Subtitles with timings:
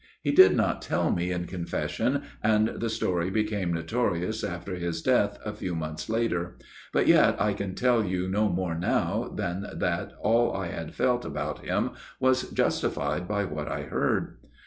[0.23, 5.37] He did not tell me in confession, and the story became notorious after his death
[5.45, 6.57] a few months later;
[6.91, 11.23] but yet I can tell you no more now than that all I had felt
[11.23, 14.37] about him was justified by what I heard.